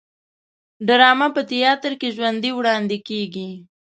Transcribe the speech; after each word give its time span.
ډرامه 0.87 1.27
په 1.35 1.41
تیاتر 1.51 1.91
کې 1.99 2.07
ژوندی 2.15 2.51
وړاندې 2.53 2.97
کیږي 3.07 3.49